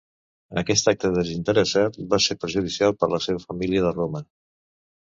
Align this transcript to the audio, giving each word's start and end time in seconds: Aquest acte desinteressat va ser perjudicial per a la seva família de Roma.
Aquest 0.61 0.89
acte 0.91 1.11
desinteressat 1.17 2.01
va 2.15 2.21
ser 2.29 2.39
perjudicial 2.45 2.99
per 3.01 3.11
a 3.13 3.15
la 3.17 3.25
seva 3.29 3.47
família 3.49 3.87
de 3.89 3.95
Roma. 4.01 4.27